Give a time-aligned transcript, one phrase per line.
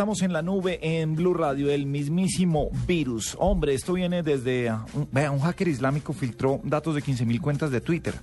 [0.00, 3.36] estamos en la nube en Blue Radio, el mismísimo virus.
[3.38, 4.72] Hombre, esto viene desde...
[4.94, 8.14] Un, vea, un hacker islámico filtró datos de 15.000 cuentas de Twitter.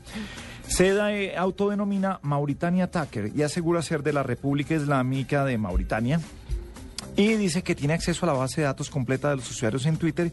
[0.66, 6.20] Se eh, autodenomina Mauritania Attacker y asegura ser de la República Islámica de Mauritania.
[7.16, 9.98] Y dice que tiene acceso a la base de datos completa de los usuarios en
[9.98, 10.32] Twitter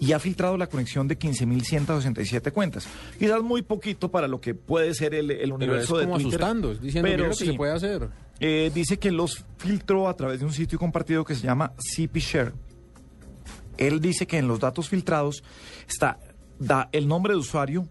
[0.00, 2.88] y ha filtrado la conexión de 15.167 cuentas.
[3.18, 6.24] Quizás muy poquito para lo que puede ser el, el universo pero es como de
[6.24, 6.40] Twitter.
[6.42, 7.46] asustando, diciendo pero que sí.
[7.48, 8.08] se puede hacer.
[8.40, 12.20] Eh, dice que los filtró a través de un sitio compartido que se llama CP
[13.78, 15.42] Él dice que en los datos filtrados
[15.88, 16.18] está
[16.58, 17.88] da el nombre de usuario,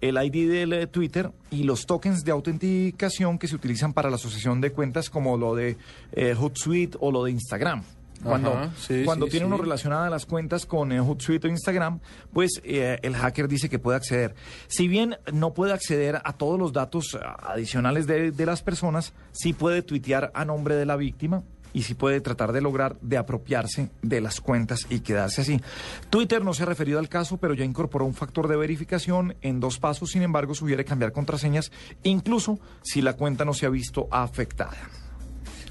[0.00, 4.16] el ID del eh, Twitter y los tokens de autenticación que se utilizan para la
[4.16, 5.76] asociación de cuentas como lo de
[6.12, 7.82] eh, Hootsuite o lo de Instagram.
[8.22, 9.52] Cuando, Ajá, sí, cuando sí, tiene sí.
[9.52, 12.00] uno relacionadas las cuentas con eh, Hootsuite o Instagram,
[12.32, 14.34] pues eh, el hacker dice que puede acceder.
[14.68, 19.12] Si bien no puede acceder a todos los datos eh, adicionales de, de las personas,
[19.32, 21.42] sí puede tuitear a nombre de la víctima
[21.76, 25.60] y sí puede tratar de lograr de apropiarse de las cuentas y quedarse así.
[26.08, 29.60] Twitter no se ha referido al caso, pero ya incorporó un factor de verificación en
[29.60, 31.70] dos pasos, sin embargo, sugiere cambiar contraseñas,
[32.02, 34.78] incluso si la cuenta no se ha visto afectada.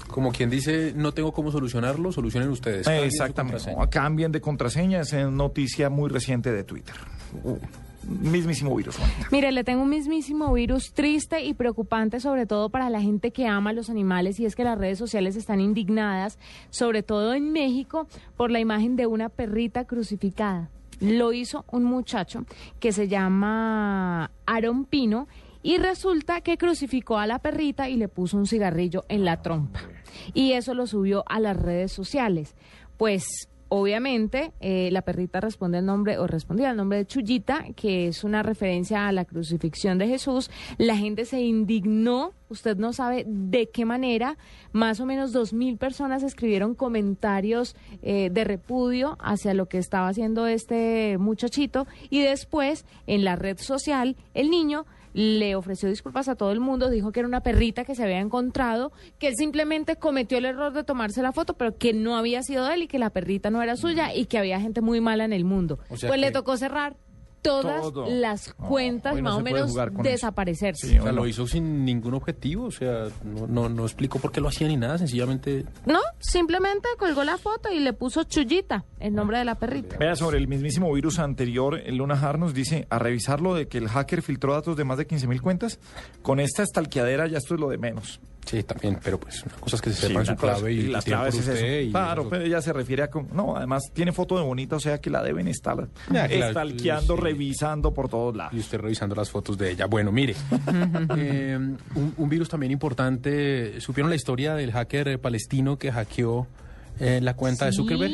[0.08, 2.86] Como quien dice, no tengo cómo solucionarlo, solucionen ustedes.
[2.86, 3.74] Exactamente.
[3.74, 6.94] No, cambien de contraseña, es noticia muy reciente de Twitter.
[7.42, 7.58] Uh,
[8.08, 8.96] mismísimo virus.
[8.96, 9.28] Juanita.
[9.32, 13.46] Mire, le tengo un mismísimo virus triste y preocupante, sobre todo para la gente que
[13.46, 16.38] ama a los animales, y es que las redes sociales están indignadas,
[16.70, 20.70] sobre todo en México, por la imagen de una perrita crucificada.
[21.00, 22.46] Lo hizo un muchacho
[22.80, 25.28] que se llama Aaron Pino
[25.66, 29.80] y resulta que crucificó a la perrita y le puso un cigarrillo en la trompa.
[30.32, 32.54] Y eso lo subió a las redes sociales.
[32.96, 38.06] Pues obviamente eh, la perrita responde al nombre o respondía al nombre de Chuyita, que
[38.06, 40.52] es una referencia a la crucifixión de Jesús.
[40.78, 44.36] La gente se indignó, usted no sabe de qué manera.
[44.72, 50.08] Más o menos dos mil personas escribieron comentarios eh, de repudio hacia lo que estaba
[50.08, 56.34] haciendo este muchachito y después en la red social el niño le ofreció disculpas a
[56.34, 59.96] todo el mundo, dijo que era una perrita que se había encontrado, que él simplemente
[59.96, 62.98] cometió el error de tomarse la foto, pero que no había sido él y que
[62.98, 65.78] la perrita no era suya y que había gente muy mala en el mundo.
[65.88, 66.98] O sea pues le tocó cerrar
[67.46, 68.06] todas Todo.
[68.08, 70.88] las No, cuentas, no más o menos desaparecerse.
[70.88, 74.32] Sí, O sea, lo hizo sin ningún objetivo, o sea, no, no, no explicó por
[74.32, 75.64] qué lo hacía ni nada, sencillamente...
[75.84, 79.96] No, simplemente colgó la foto y le puso Chuyita, el nombre de la perrita.
[79.98, 83.78] Vea, sobre el mismísimo virus anterior, el Luna Har nos dice, a revisarlo de que
[83.78, 85.78] el hacker filtró datos de más de 15.000 cuentas,
[86.22, 88.20] con esta estalqueadera ya esto es lo de menos.
[88.46, 90.70] Sí, también, pero pues una cosa es que se Sí, sepa una su clave cosa-
[90.70, 91.88] y, las claves es usted eso.
[91.88, 93.10] y Claro, eso- pero ella se refiere a...
[93.10, 96.46] con- No, además tiene foto de bonita, o sea que la deben estar Ya, claro,
[96.48, 97.22] estalqueando, sí.
[97.22, 98.54] revisando por todos lados.
[98.54, 99.86] Y usted revisando las fotos de ella.
[99.86, 100.36] Bueno, mire,
[101.16, 101.58] eh,
[101.96, 103.80] un, un virus también importante.
[103.80, 106.46] ¿Supieron la historia del hacker palestino que hackeó
[107.00, 108.12] eh, la cuenta de Zuckerberg?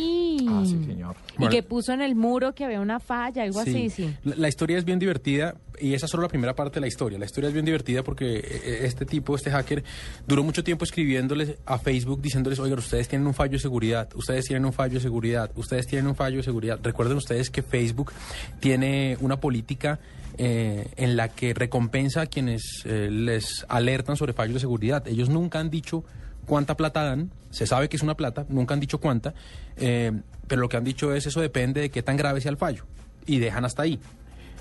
[0.61, 1.17] Ah, sí, señor.
[1.35, 1.51] Y Bueno.
[1.51, 4.15] que puso en el muro que había una falla, algo así, sí.
[4.25, 6.87] La, la historia es bien divertida y esa es solo la primera parte de la
[6.87, 7.19] historia.
[7.19, 9.83] La historia es bien divertida porque eh, este tipo, este hacker,
[10.27, 14.47] duró mucho tiempo escribiéndoles a Facebook diciéndoles, oigan, ustedes tienen un fallo de seguridad, ustedes
[14.47, 16.79] tienen un fallo de seguridad, ustedes tienen un fallo de seguridad.
[16.83, 18.13] Recuerden ustedes que Facebook
[18.61, 19.99] tiene una política
[20.39, 25.07] eh, en la que recompensa a quienes eh, les alertan sobre fallos de seguridad.
[25.07, 26.05] Ellos nunca han dicho
[26.47, 29.35] cuánta plata dan, se sabe que es una plata, nunca han dicho cuánta,
[29.77, 30.13] eh,
[30.47, 32.85] pero lo que han dicho es eso depende de qué tan grave sea el fallo
[33.27, 33.99] y dejan hasta ahí.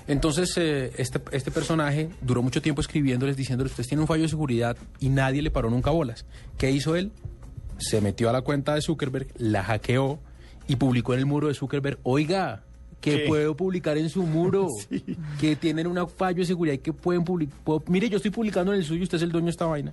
[0.08, 4.28] Entonces, eh, este, este personaje duró mucho tiempo escribiéndoles, diciéndoles, ustedes tienen un fallo de
[4.28, 6.26] seguridad y nadie le paró nunca bolas.
[6.58, 7.12] ¿Qué hizo él?
[7.78, 10.18] Se metió a la cuenta de Zuckerberg, la hackeó
[10.66, 12.64] y publicó en el muro de Zuckerberg, oiga,
[13.00, 13.24] que ¿Qué?
[13.28, 14.66] puedo publicar en su muro,
[15.40, 17.56] que tienen un fallo de seguridad y que pueden publicar.
[17.86, 19.92] Mire, yo estoy publicando en el suyo, usted es el dueño de esta vaina.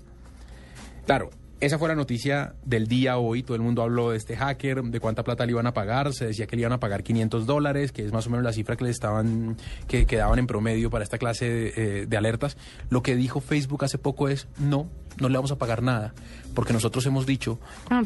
[1.05, 3.43] Claro, esa fue la noticia del día hoy.
[3.43, 6.13] Todo el mundo habló de este hacker, de cuánta plata le iban a pagar.
[6.13, 8.53] Se decía que le iban a pagar 500 dólares, que es más o menos la
[8.53, 12.17] cifra que le estaban, que, que daban en promedio para esta clase de, eh, de
[12.17, 12.57] alertas.
[12.89, 14.87] Lo que dijo Facebook hace poco es no,
[15.19, 16.13] no le vamos a pagar nada,
[16.53, 17.59] porque nosotros hemos dicho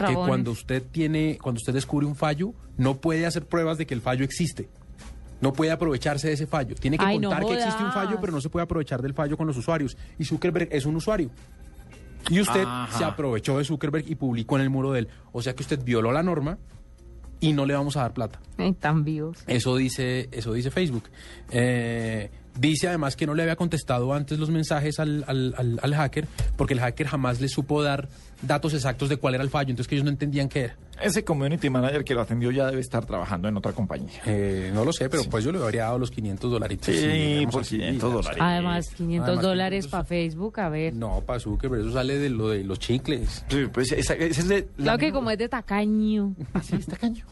[0.05, 3.93] que cuando usted tiene, cuando usted descubre un fallo, no puede hacer pruebas de que
[3.93, 4.67] el fallo existe.
[5.41, 6.73] No puede aprovecharse de ese fallo.
[6.75, 9.13] Tiene que Ay, no contar que existe un fallo, pero no se puede aprovechar del
[9.13, 9.97] fallo con los usuarios.
[10.17, 11.29] Y Zuckerberg es un usuario.
[12.29, 12.97] Y usted Ajá.
[12.97, 15.07] se aprovechó de Zuckerberg y publicó en el muro de él.
[15.31, 16.57] O sea que usted violó la norma
[17.39, 18.39] y no le vamos a dar plata.
[18.57, 19.43] Ay, tan vivos.
[19.47, 21.03] Eso dice, eso dice Facebook.
[21.51, 25.95] Eh, dice además que no le había contestado antes los mensajes al, al- al- al
[25.95, 28.07] hacker porque el hacker jamás le supo dar
[28.41, 30.75] datos exactos de cuál era el fallo, entonces que ellos no entendían qué era.
[31.01, 34.21] Ese community manager que lo atendió ya debe estar trabajando en otra compañía.
[34.25, 36.93] Eh, no lo sé, pero pues yo le habría dado los 500 dolaritos.
[36.95, 38.37] Sí, por así, 500 ya, dólares.
[38.41, 40.93] Además, 500 Además, dólares 500 para Facebook, a ver.
[40.93, 43.43] No, para Zuckerberg, eso sale de lo de los chicles.
[43.49, 46.35] Sí, pues esa, esa es de la Claro que como es de tacaño.
[46.53, 47.25] Así está caño.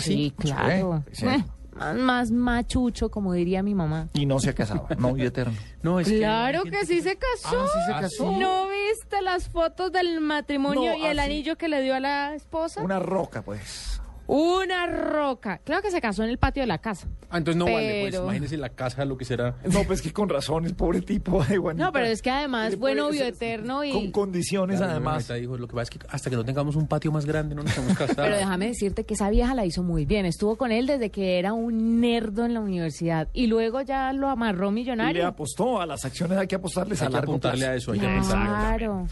[0.00, 1.02] Sí, claro.
[1.10, 1.26] Sí.
[1.26, 1.42] Eh,
[1.74, 4.08] más- Más machucho, como diría mi mamá.
[4.14, 5.54] Y no se ha casado, novio eterno.
[5.82, 7.58] No, es que Claro que, gente sí se casó.
[7.62, 8.32] Ah, sí se ¿Ah, casó.
[8.32, 11.30] ¿No viste las fotos del matrimonio No, y el así.
[11.30, 12.82] anillo que le dio a la esposa?
[12.82, 13.89] Una roca, pues.
[14.32, 15.58] Una roca.
[15.64, 17.08] Claro que se casó en el patio de la casa.
[17.30, 19.56] Ah, entonces no vale, pues Pero- imagínese la casa, lo que será.
[19.72, 21.84] No, pues que con razones, pobre tipo de Juanita.
[21.86, 23.90] No, pero es que además fue novio eterno y...
[23.92, 25.14] Con condiciones, Claro, además.
[25.14, 27.26] mi mamita dijo, lo que pasa es que hasta que no tengamos un patio más
[27.26, 28.14] grande no nos podemos casar.
[28.16, 30.26] Pero déjame decirte que esa vieja la hizo muy bien.
[30.26, 33.26] Estuvo con él desde que era un nerdo en la universidad.
[33.32, 35.26] Y luego ya lo amarró Y le millonario.
[35.26, 37.72] apostó a las acciones, hay que apostarles hay a que largo apuntarle plazo.
[37.72, 38.46] a eso, hay que apuntarle.
[38.46, 39.06] Claro.